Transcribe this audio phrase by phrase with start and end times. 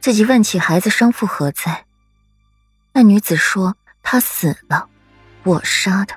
[0.00, 1.84] 自己问起孩子生父何在，
[2.92, 4.88] 那女子说他死了，
[5.42, 6.14] 我杀的。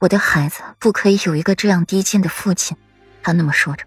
[0.00, 2.76] 我的孩子不可以有一个这样低贱的父亲。
[3.22, 3.86] 他那么说着。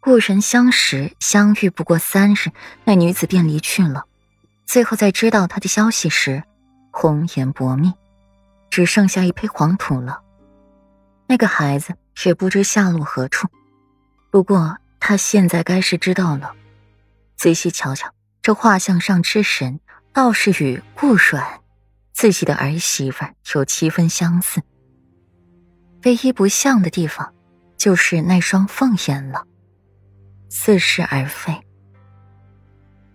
[0.00, 2.52] 故人相识相遇不过三日，
[2.84, 4.04] 那女子便离去了。
[4.66, 6.44] 最后在知道他的消息时，
[6.90, 7.94] 红颜薄命，
[8.68, 10.20] 只剩下一坯黄土了。
[11.26, 11.94] 那个孩子
[12.24, 13.48] 也不知下落何处。
[14.30, 16.52] 不过他现在该是知道了。
[17.36, 18.12] 仔细瞧瞧，
[18.42, 19.78] 这画像上之神，
[20.12, 21.60] 倒是与顾阮
[22.12, 24.62] 自己的儿媳妇有七分相似。
[26.04, 27.34] 唯一不像的地方，
[27.76, 29.44] 就是那双凤眼了。
[30.48, 31.60] 似是而非。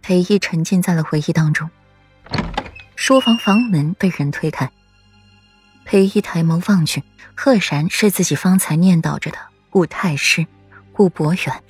[0.01, 1.69] 裴毅沉浸在了回忆当中。
[2.95, 4.71] 书房房门被人推开，
[5.83, 7.03] 裴毅抬眸望去，
[7.35, 9.37] 赫然是自己方才念叨着的
[9.71, 10.45] 顾太师
[10.93, 11.63] 顾博远。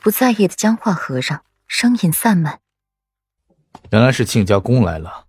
[0.00, 1.42] 不在意的将话合上。
[1.68, 2.60] 声音散漫。
[3.90, 5.26] 原来是亲家公来了。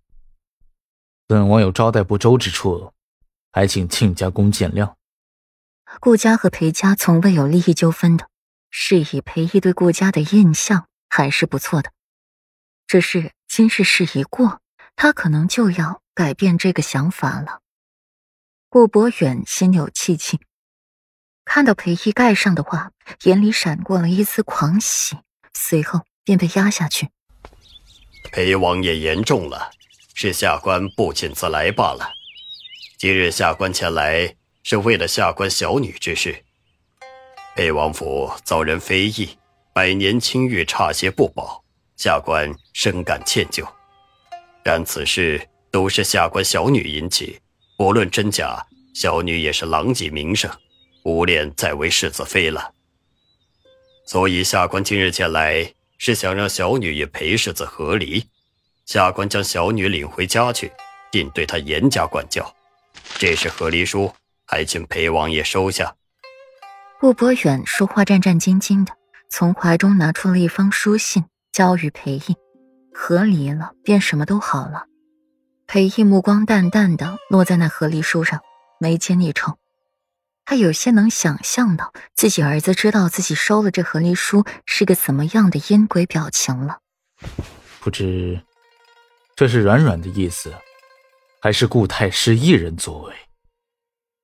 [1.28, 2.94] 本王有招待不周之处，
[3.52, 4.96] 还请亲家公见谅。
[6.00, 8.28] 顾家和裴家从未有利益纠纷的，
[8.72, 11.92] 是以裴义对顾家的印象还是不错的。
[12.88, 14.62] 只是今世事一过，
[14.96, 17.62] 他可能就要改变这个想法了。
[18.70, 20.40] 顾博远心有戚戚，
[21.44, 22.92] 看到裴义盖上的话，
[23.24, 25.18] 眼里闪过了一丝狂喜，
[25.54, 26.02] 随后。
[26.24, 27.10] 便被压下去。
[28.32, 29.72] 裴王爷言重了，
[30.14, 32.12] 是下官不请自来罢了。
[32.98, 36.44] 今日下官前来，是为了下官小女之事。
[37.56, 39.38] 裴王府遭人非议，
[39.74, 41.64] 百年清誉差些不保，
[41.98, 43.68] 下官深感歉疚。
[44.64, 47.40] 然此事都是下官小女引起，
[47.78, 50.52] 不论真假，小女也是狼藉名声，
[51.04, 52.74] 无脸再为世子妃了。
[54.06, 55.74] 所以下官今日前来。
[56.00, 58.26] 是想让小女与裴世子和离，
[58.86, 60.72] 下官将小女领回家去，
[61.12, 62.52] 并对她严加管教。
[63.18, 64.12] 这是和离书，
[64.48, 65.94] 还请裴王爷收下。
[67.00, 68.94] 顾博远说话战战兢兢的，
[69.30, 72.36] 从怀中拿出了一封书信，交与裴毅。
[72.94, 74.86] 和离了，便什么都好了。
[75.68, 78.40] 裴毅目光淡淡的落在那和离书上，
[78.80, 79.59] 眉间一抽。
[80.50, 86.80] 他有些能想象到自己儿子知道自己收了这和离书是个怎么样的阴鬼表情了。
[87.80, 88.42] 不知
[89.36, 90.52] 这是软软的意思，
[91.40, 93.14] 还是顾太师一人作为？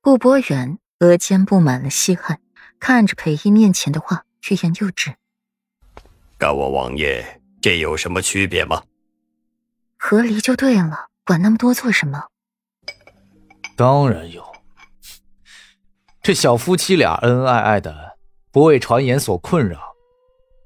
[0.00, 2.40] 顾博远额间布满了细汗，
[2.80, 5.14] 看着裴义面前的话，欲言又止。
[6.36, 8.82] 干我王爷，这有什么区别吗？
[9.96, 12.24] 和离就对了，管那么多做什么？
[13.76, 14.55] 当然有。
[16.26, 18.18] 这小夫妻俩恩恩爱爱的，
[18.50, 19.94] 不为传言所困扰，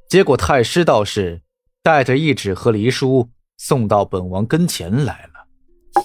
[0.09, 1.43] 结果太师倒是
[1.82, 3.28] 带着一纸和离书
[3.59, 6.03] 送到本王跟前来了。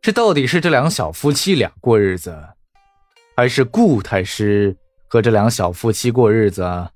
[0.00, 2.50] 这到底是这两小夫妻俩过日子，
[3.36, 4.76] 还是顾太师
[5.08, 6.90] 和这两小夫妻过日子？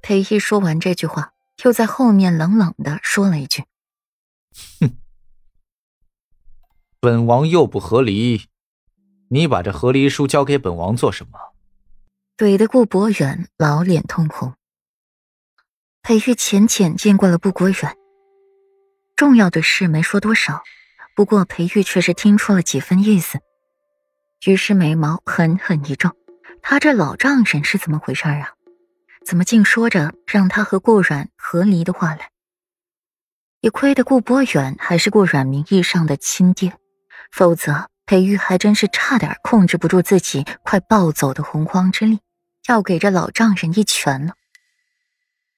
[0.00, 1.32] 裴义说完这句话，
[1.64, 3.64] 又在后面冷冷的说了一句
[4.78, 4.96] ：“哼，
[7.00, 8.42] 本王又不和离。”
[9.32, 11.38] 你把这和离书交给本王做什么？
[12.36, 14.54] 怼得顾博远老脸通红。
[16.02, 17.96] 裴玉浅浅见过了顾博远，
[19.14, 20.64] 重要的事没说多少，
[21.14, 23.38] 不过裴玉却是听出了几分意思，
[24.46, 26.10] 于是眉毛狠狠一皱。
[26.60, 28.54] 他这老丈人是怎么回事啊？
[29.24, 32.32] 怎么竟说着让他和顾阮和离的话来？
[33.60, 36.76] 也亏得顾博远还是顾阮名义上的亲爹，
[37.30, 37.89] 否则。
[38.10, 42.18] 裴玉还真是差点控制不住自己快暴走的洪荒之力，
[42.66, 44.34] 要给这老丈人一拳了。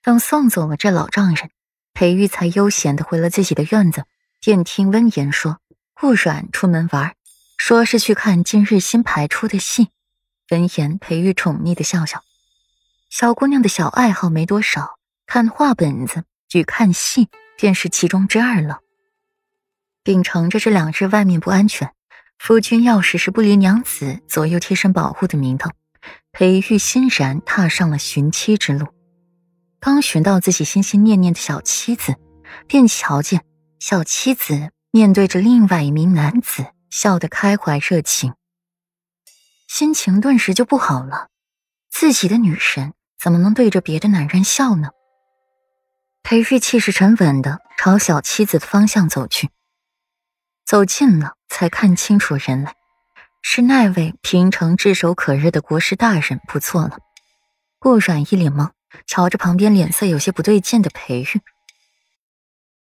[0.03, 1.49] 等送走了这老丈人，
[1.95, 4.05] 裴玉才悠闲的回了自己的院子，
[4.43, 5.61] 便听温言说
[5.95, 7.15] 顾阮出门玩，
[7.57, 9.89] 说是去看今日新排出的戏。
[10.51, 12.23] 闻言，裴玉宠溺的笑笑，
[13.09, 18.81] 小姑娘的小爱好没多少，看画本子与看戏便是其中之二了。
[20.03, 21.95] 秉承着这两日外面不安全。
[22.45, 25.71] 夫君要时时不离娘子左右贴身保护的名头，
[26.33, 28.89] 裴玉欣然踏上了寻妻之路。
[29.79, 32.17] 刚寻到自己心心念念的小妻子，
[32.67, 33.45] 便瞧见
[33.79, 38.35] 小妻子面对着另外一名男子，笑得开怀热情，
[39.69, 41.29] 心情顿时就不好了。
[41.93, 44.89] 自己的女神怎么能对着别的男人笑呢？
[46.25, 49.51] 裴玉气势沉稳的朝小妻子的方向走去。
[50.73, 52.75] 走近了，才看清楚人来，
[53.43, 56.41] 是那位平城炙手可热的国师大人。
[56.49, 56.97] 不错了，
[57.79, 58.71] 顾阮一脸懵，
[59.07, 61.43] 瞧着旁边脸色有些不对劲的裴玉。